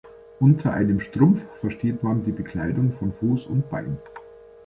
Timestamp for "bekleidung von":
2.31-3.13